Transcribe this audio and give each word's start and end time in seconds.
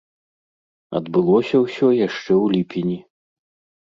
Адбылося 1.01 1.55
ўсё 1.65 1.87
яшчэ 2.07 2.25
ў 2.25 2.45
ліпені. 2.59 2.97